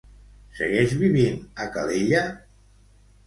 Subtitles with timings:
[0.59, 2.21] Segueix vivint a Calella?